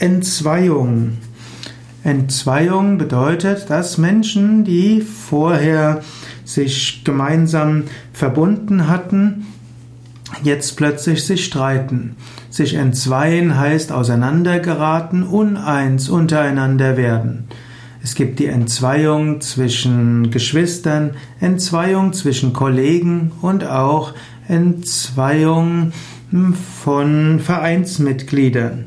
[0.00, 1.18] Entzweiung.
[2.04, 6.00] Entzweiung bedeutet, dass Menschen, die vorher
[6.42, 7.84] sich gemeinsam
[8.14, 9.46] verbunden hatten,
[10.42, 12.16] jetzt plötzlich sich streiten.
[12.48, 17.44] Sich entzweien heißt auseinandergeraten, uneins untereinander werden.
[18.02, 21.10] Es gibt die Entzweiung zwischen Geschwistern,
[21.40, 24.14] Entzweiung zwischen Kollegen und auch
[24.48, 25.92] Entzweiung
[26.82, 28.86] von Vereinsmitgliedern.